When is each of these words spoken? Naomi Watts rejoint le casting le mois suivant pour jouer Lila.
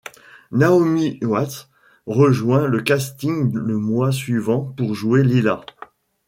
Naomi 0.51 1.19
Watts 1.21 1.69
rejoint 2.07 2.65
le 2.65 2.81
casting 2.81 3.53
le 3.53 3.77
mois 3.77 4.11
suivant 4.11 4.61
pour 4.63 4.95
jouer 4.95 5.21
Lila. 5.23 5.61